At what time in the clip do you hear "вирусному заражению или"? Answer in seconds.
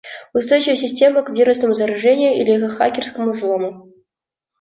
1.29-2.65